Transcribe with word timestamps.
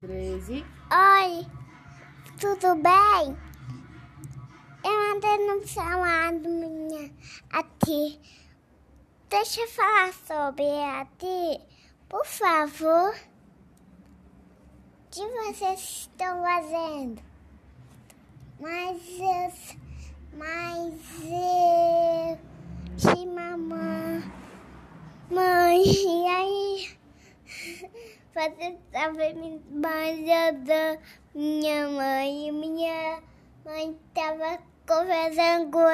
13. 0.00 0.64
Oi, 0.92 1.44
tudo 2.38 2.76
bem? 2.76 3.36
Eu 4.84 5.16
andei 5.16 5.38
no 5.44 5.66
chamado 5.66 6.48
minha 6.48 7.10
a 7.50 7.64
ti. 7.64 8.20
Deixa 9.28 9.60
eu 9.60 9.66
falar 9.66 10.12
sobre 10.12 10.62
a 10.62 11.04
ti, 11.18 11.60
por 12.08 12.24
favor. 12.24 13.12
O 13.12 15.10
que 15.10 15.26
vocês 15.26 15.80
estão 15.80 16.44
fazendo? 16.44 17.20
Mas 18.60 19.02
eu, 19.18 19.52
mas 20.38 20.94
eu, 21.24 22.38
de 22.94 23.26
mamãe, 23.26 24.32
mãe? 25.28 26.17
Você 28.34 28.78
sabe 28.92 29.60
mais 29.70 30.18
da 30.64 30.98
minha 31.34 31.88
mãe. 31.88 32.52
Minha 32.52 33.22
mãe 33.64 33.98
estava 34.08 34.62
conversando 34.86 35.70
com 35.70 35.84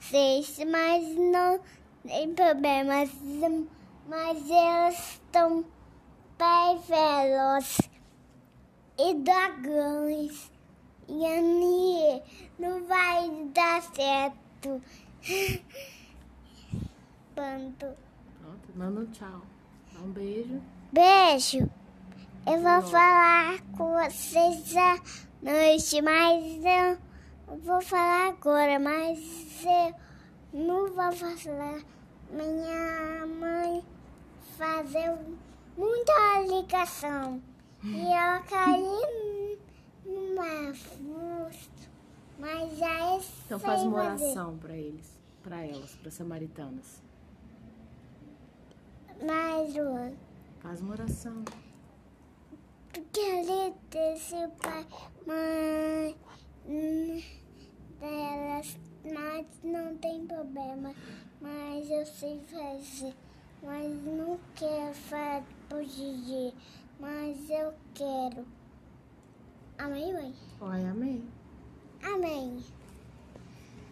vocês, 0.00 0.58
mas 0.70 1.04
não 1.16 1.58
tem 2.06 2.34
problemas. 2.34 3.10
Mas 4.06 4.50
elas 4.50 5.14
estão 5.14 5.64
bem 6.38 6.78
velozes 6.86 7.90
e 8.98 9.14
dragões. 9.14 10.52
E 11.08 11.26
a 11.26 11.42
minha 11.42 12.22
não 12.58 12.84
vai 12.84 13.30
dar 13.52 13.82
certo. 13.82 14.82
Pronto. 17.34 17.96
Pronto, 18.40 18.68
manda 18.76 19.06
tchau. 19.06 19.42
Um 20.02 20.10
beijo. 20.12 20.60
Beijo. 20.92 21.70
Eu 22.46 22.60
vou 22.60 22.82
falar 22.82 23.60
com 23.76 23.94
vocês 23.94 24.76
à 24.76 25.00
noite, 25.42 26.02
mas 26.02 26.62
eu 26.64 27.58
vou 27.58 27.80
falar 27.80 28.28
agora, 28.28 28.78
mas 28.78 29.18
eu 29.64 29.94
não 30.60 30.92
vou 30.92 31.12
falar. 31.12 31.80
Minha 32.30 33.26
mãe 33.26 33.82
fazer 34.58 35.16
muita 35.76 36.40
ligação 36.48 37.40
e 37.82 38.06
ela 38.06 38.40
caiu 38.48 39.58
numa 40.04 40.74
fusto, 40.74 41.90
mas 42.38 42.82
aí 42.82 43.20
Então 43.46 43.58
faz 43.58 43.82
uma 43.82 43.96
oração 43.98 44.58
pra 44.58 44.76
eles, 44.76 45.18
pra 45.42 45.64
elas, 45.64 45.94
para 45.96 46.10
samaritanas. 46.10 47.02
Mais 49.22 49.76
uma. 49.76 50.12
Faz 50.60 50.80
uma 50.80 50.92
oração. 50.92 51.44
Porque 52.92 53.20
ali 53.20 53.74
desse 53.90 54.48
pai, 54.62 54.86
mãe 55.26 56.16
hum, 56.66 57.22
delas, 58.00 58.78
mas 59.04 59.46
não 59.62 59.96
tem 59.98 60.26
problema. 60.26 60.94
Mas 61.40 61.90
eu 61.90 62.04
sei 62.06 62.40
fazer. 62.40 63.14
Mas 63.62 63.92
não 64.04 64.38
quero 64.54 64.94
fazer 64.94 65.44
por 65.68 65.82
Gigi. 65.84 66.54
Mas 66.98 67.50
eu 67.50 67.74
quero. 67.94 68.46
Amém, 69.78 70.12
mãe? 70.12 70.34
Oi, 70.60 70.84
amém. 70.86 71.24
Amém. 72.02 72.62